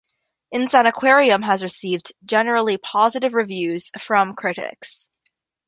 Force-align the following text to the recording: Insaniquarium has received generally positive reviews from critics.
Insaniquarium 0.51 1.43
has 1.45 1.61
received 1.61 2.11
generally 2.25 2.79
positive 2.79 3.35
reviews 3.35 3.91
from 3.99 4.33
critics. 4.33 5.07